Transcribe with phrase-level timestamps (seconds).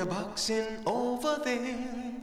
[0.00, 2.14] You're boxing over there.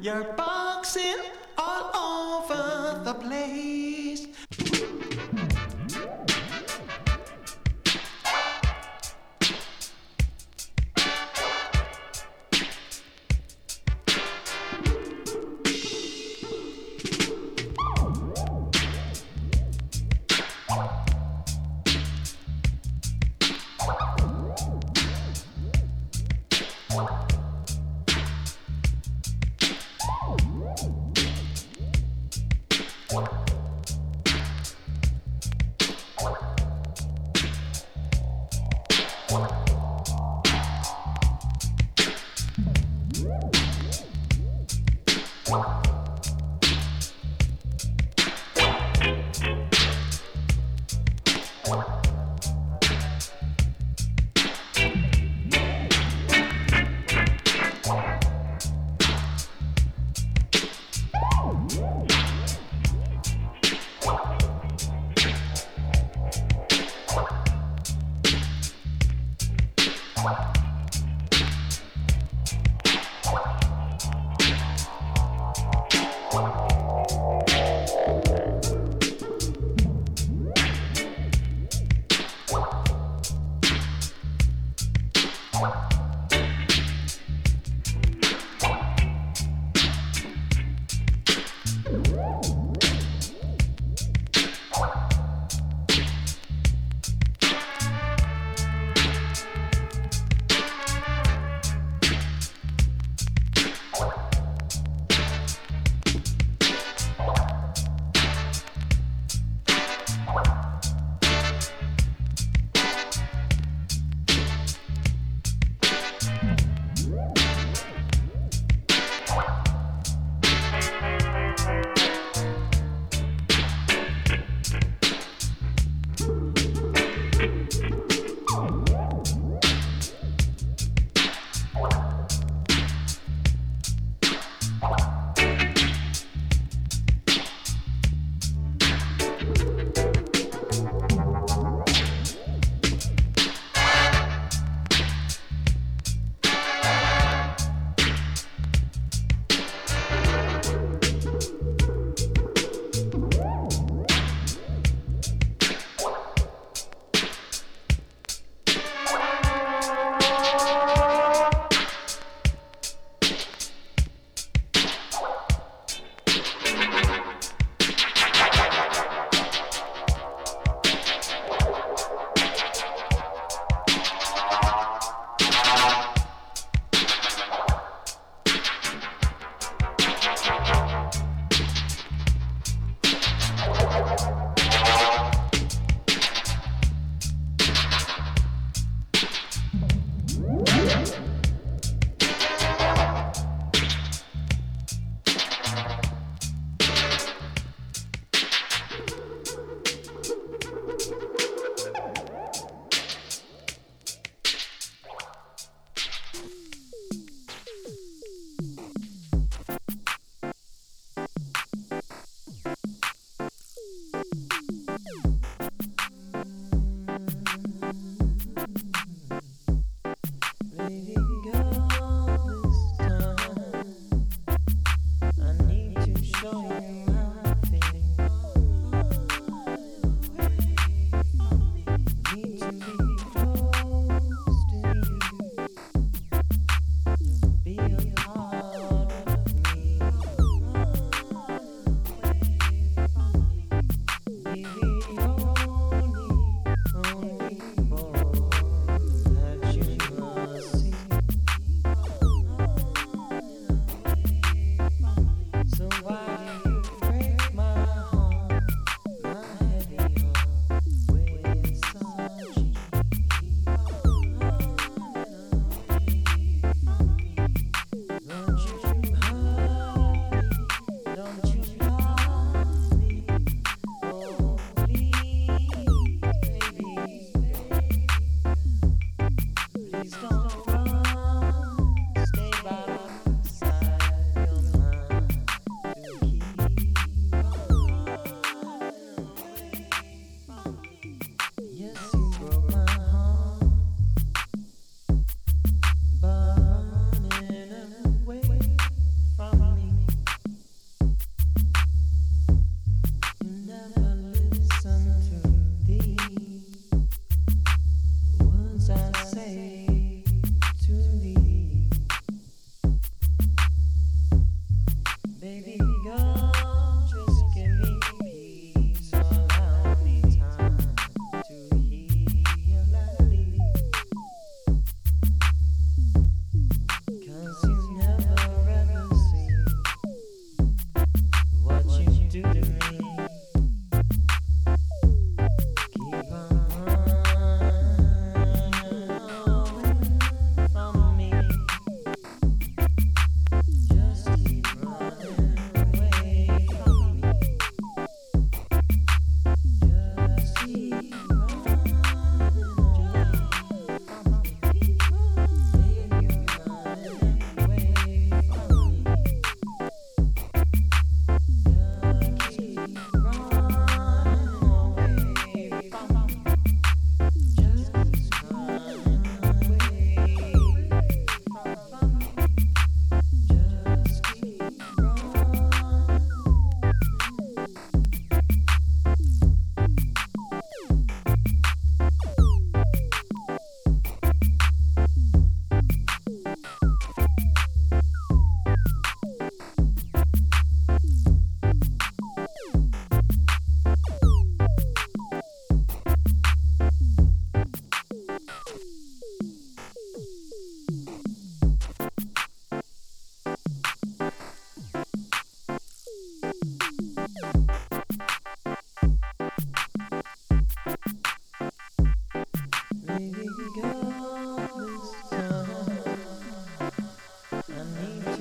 [0.00, 1.20] You're boxing
[1.56, 4.05] all over the place.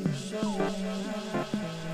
[0.03, 1.84] show.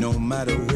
[0.00, 0.75] No matter where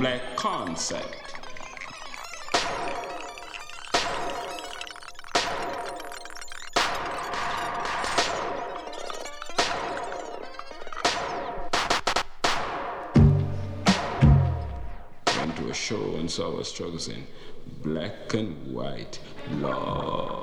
[0.00, 1.34] Black Concept.
[15.36, 17.26] Went to a show and saw struggles in
[17.82, 19.18] black and white.
[19.50, 20.39] Lord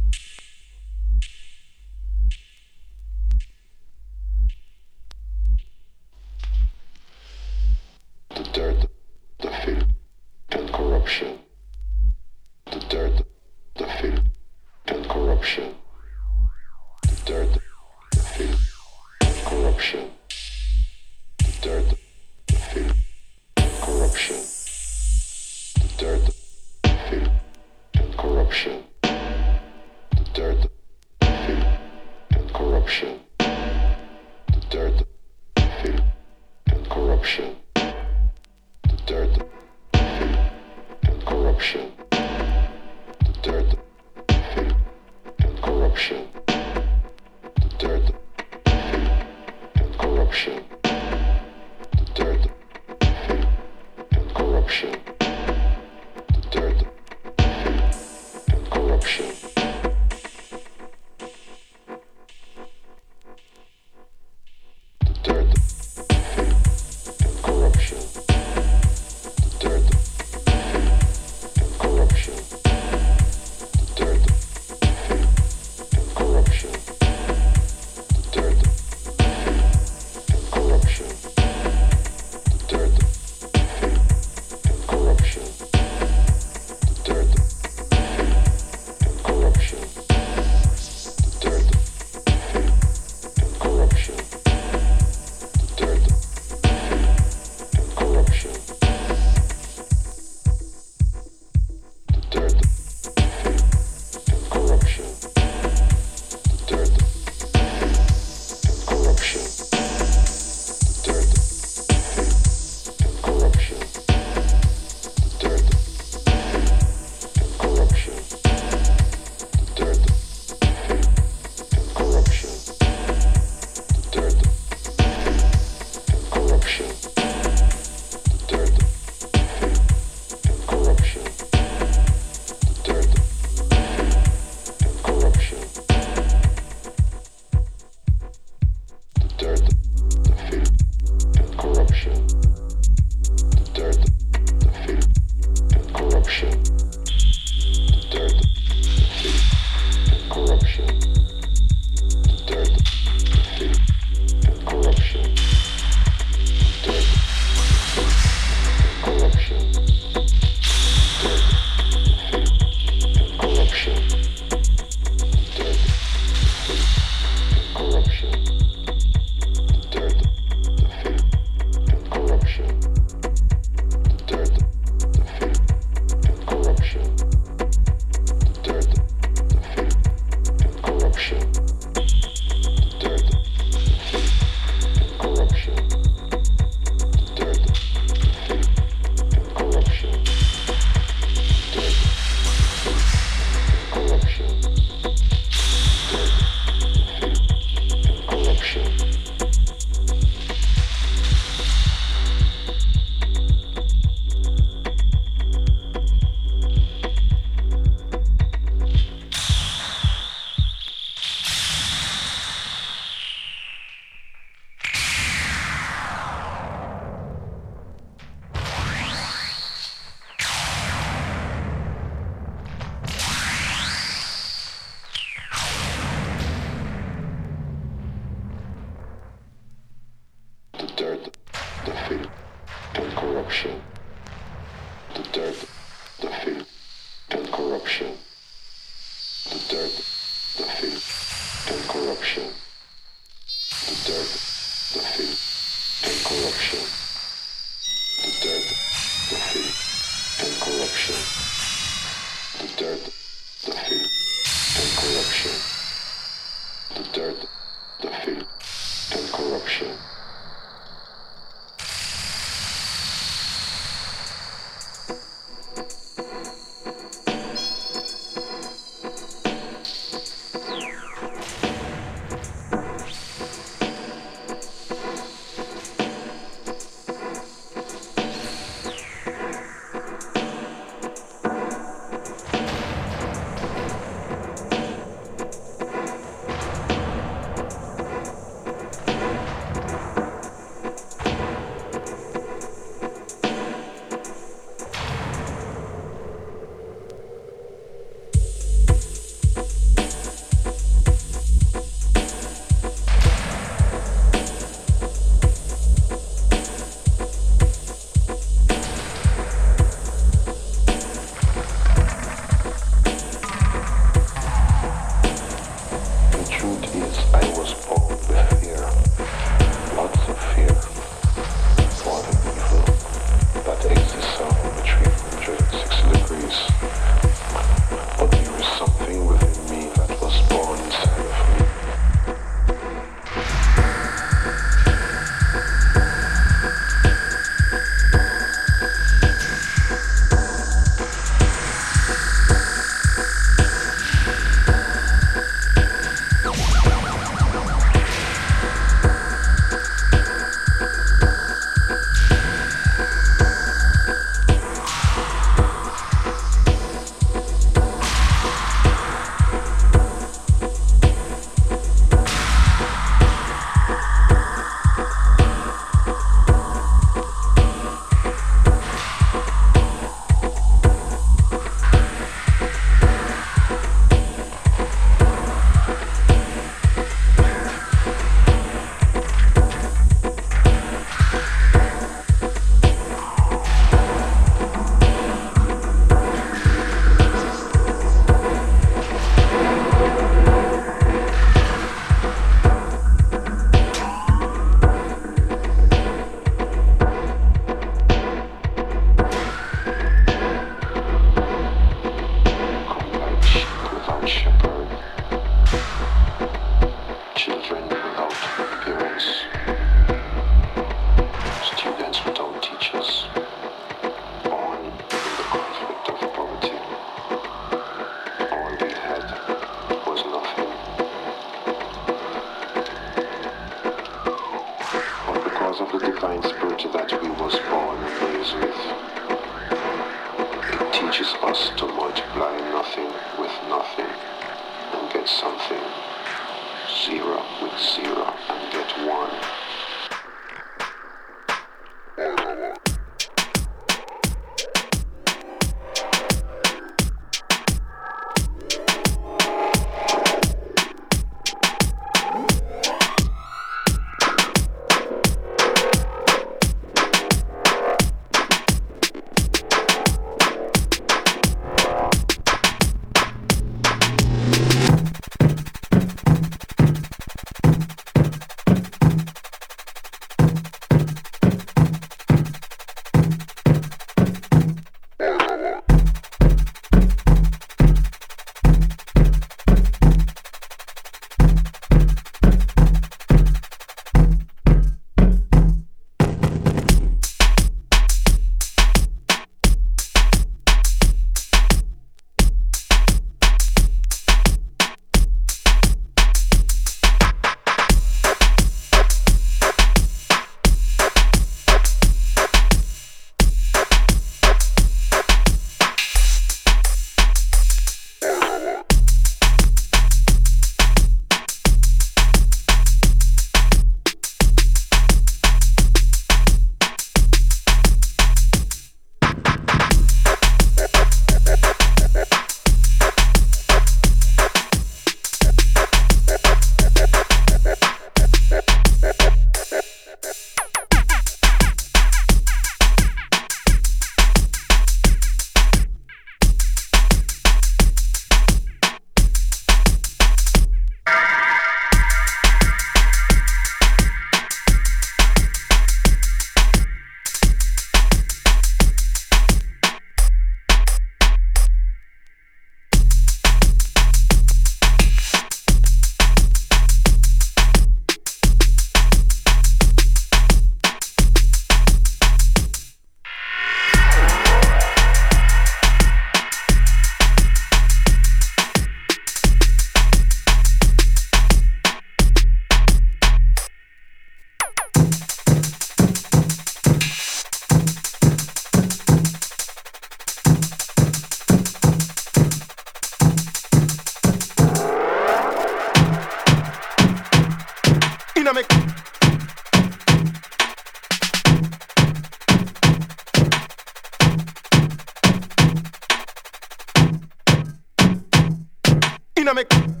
[599.41, 600.00] Inna me.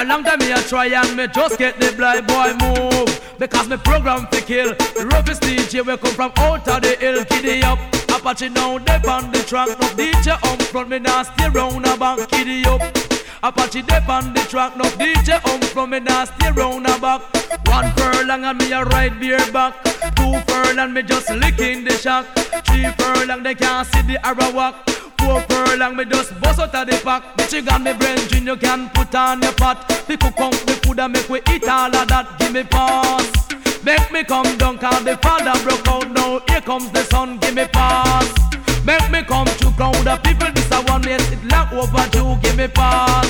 [0.00, 3.20] A long time me a try and me just get the blind, boy move.
[3.38, 7.24] Because me program fi kill, the roughest DJ we come from out of the hill,
[7.26, 7.78] kiddy up.
[8.08, 11.22] Apache now, they on the track, no DJ on front, me now
[11.52, 12.80] round a back, kiddy up.
[13.42, 17.22] Apache dip on the track, no DJ home from me now stay round the back.
[17.66, 19.82] One furlong and me a ride beer back.
[20.14, 22.26] Two furlong me just licking the shack.
[22.66, 24.76] Three furlong they can't see the arrow walk.
[25.20, 27.36] Four furlong me just bust out of the pack.
[27.36, 29.88] The chicken me brain gin you can put on your pot.
[30.06, 32.38] The cook up the food and make we eat all of that.
[32.38, 33.40] Give me pass.
[33.82, 36.40] Make me come down cause the father broke out now.
[36.48, 38.28] Here comes the sun, give me pass.
[38.84, 42.56] Make me come to crowd of people, this a one yes, it long overdue, give
[42.56, 43.28] me pass.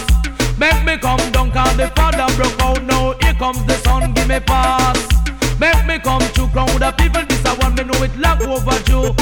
[0.58, 4.28] Make me come down cause the father broke out now, here comes the sun, give
[4.28, 4.98] me pass.
[5.58, 9.14] Make me come to crowd of people, this a one me know it long overdue.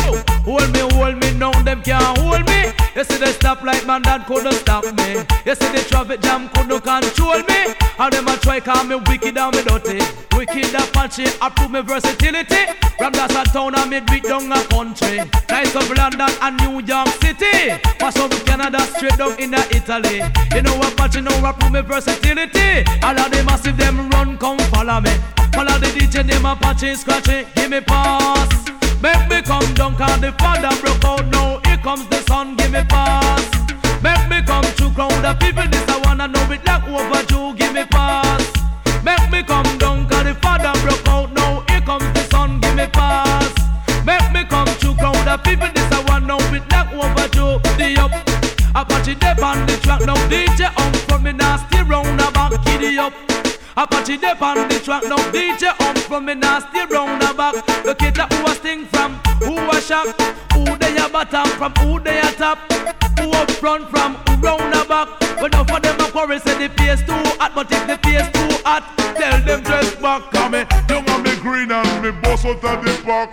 [0.45, 2.73] Hold me, hold me, now them can't hold me.
[2.95, 5.25] You see the stoplight man that couldn't stop me.
[5.47, 7.75] You see the traffic jam couldn't control me.
[7.99, 10.01] And them a try call me wicked and me dirty.
[10.37, 12.67] Wicked Apache, I prove me versatility.
[12.99, 15.23] From that's a town and do it down a country.
[15.49, 17.79] Nice of London and New York City.
[17.99, 20.23] Pass up Canada straight down in the Italy.
[20.55, 22.85] You know Apache now I prove me versatility.
[23.03, 25.15] All of the massive them run come follow me.
[25.53, 27.47] Follow the DJ name Apache scratchy.
[27.55, 27.81] Give me
[28.19, 28.51] pass.
[29.01, 31.61] Make me come down cause the father broke out now.
[31.65, 33.45] Here comes the sun, give me pass.
[34.03, 35.67] Make me come to crowd of people.
[35.73, 37.55] This I wanna know it like overdue.
[37.57, 38.43] Give me pass.
[39.05, 41.65] Make me come down cause the father broke out now.
[41.69, 43.53] Here comes the sun, give me pass.
[44.05, 45.69] Make me come to crowd of people.
[45.75, 47.59] This I wanna know it like overdue.
[47.79, 48.13] The up.
[48.75, 50.19] Apache dip on the track now.
[50.31, 53.13] DJ on from me nasty round about giddy up.
[53.79, 55.17] Apache dip on the track now.
[55.31, 57.55] DJ on from me nasty round about.
[57.85, 60.21] Look at who I sting from, who I shock,
[60.53, 62.59] who they a bottom from, who they a top,
[63.21, 65.09] who up front from, who round the back.
[65.39, 68.27] But enough of them a quarrel say the place too hot, but if the place
[68.33, 68.83] too hot,
[69.17, 70.29] tell them dress back.
[70.33, 73.31] Come me, you want me green and me bust out of the back.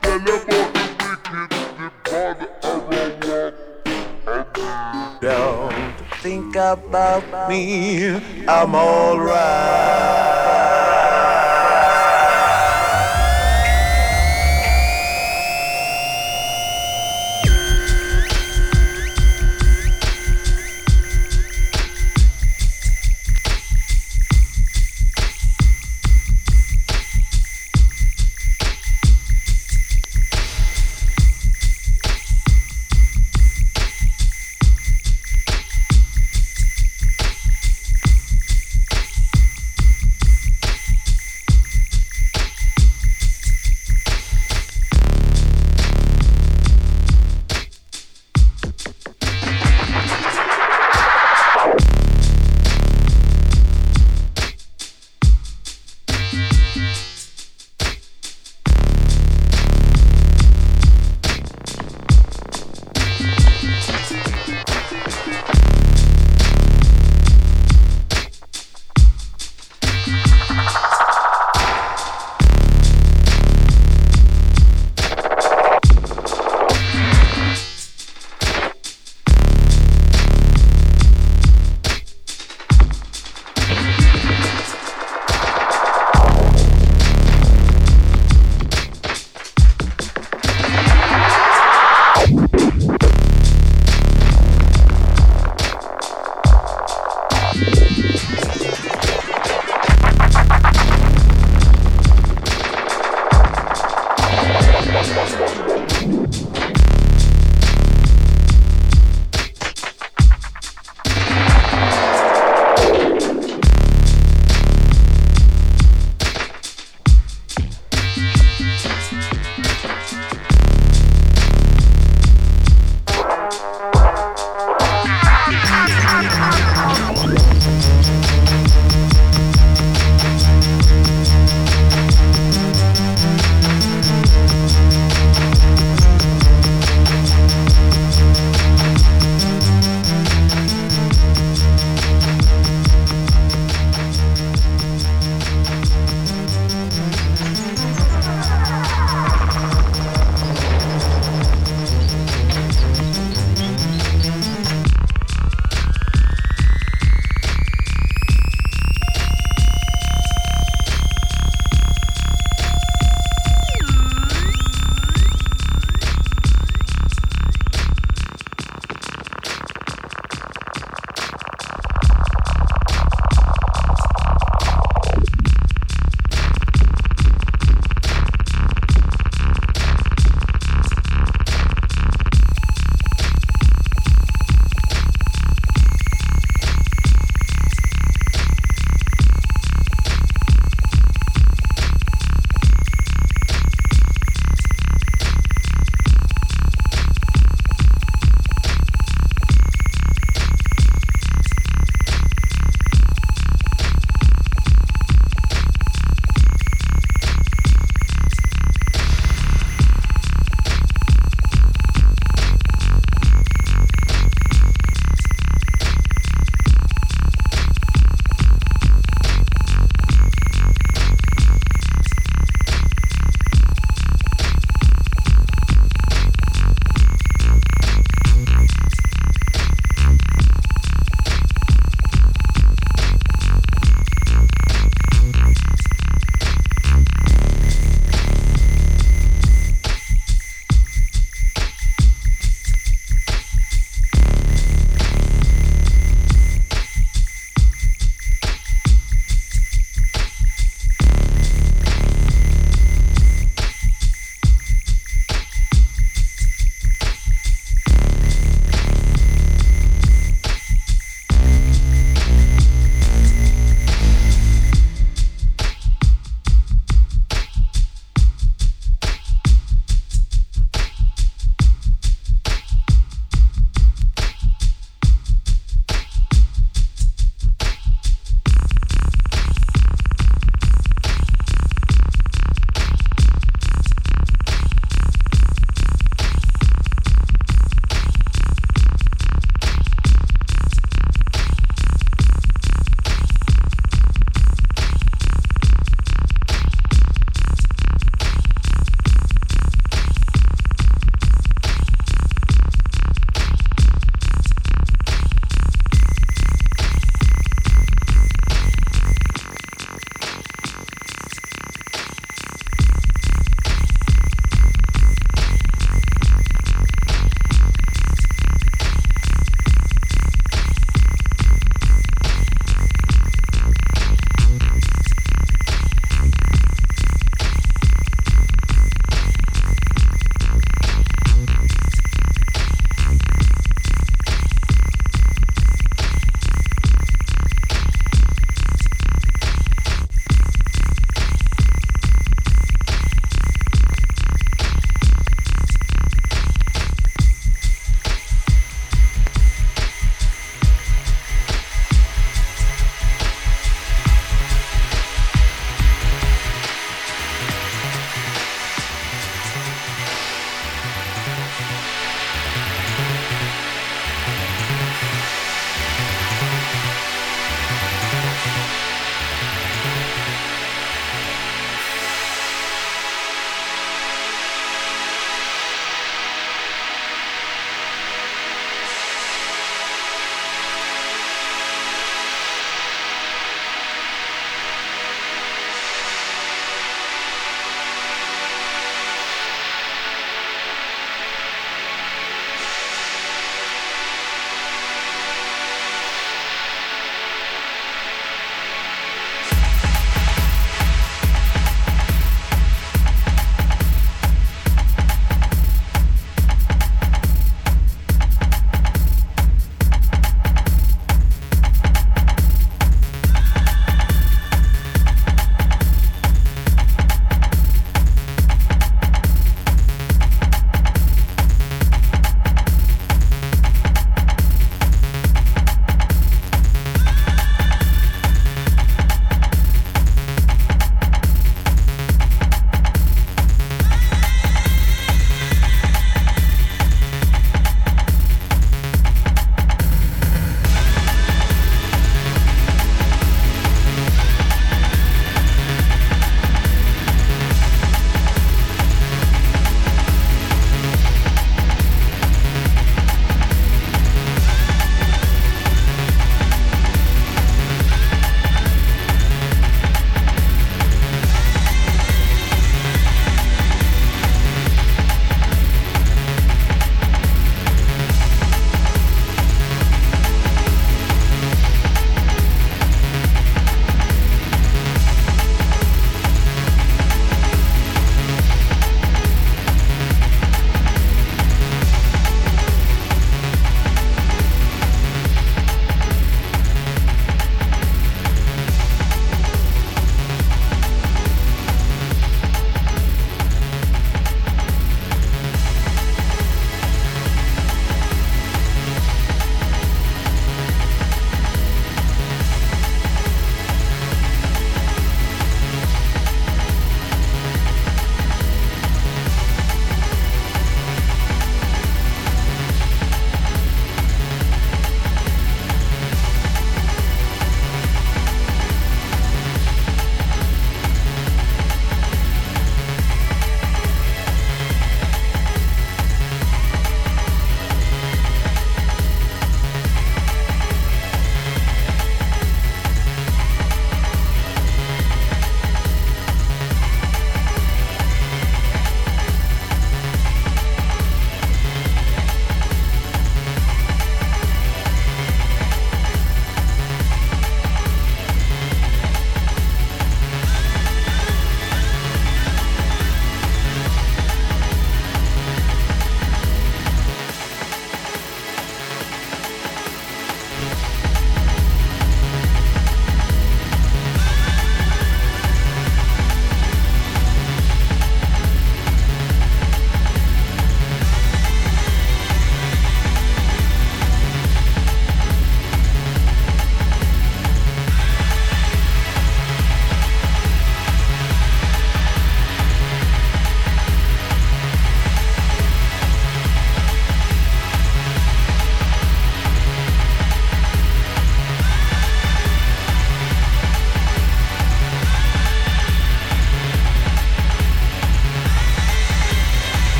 [0.00, 0.73] Tell about
[6.24, 8.16] think about me,
[8.48, 10.43] I'm alright.